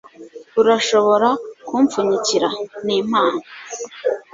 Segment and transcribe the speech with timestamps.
[0.61, 1.27] Urashobora
[1.67, 2.49] kumpfunyikira?
[2.85, 3.39] Ni impano.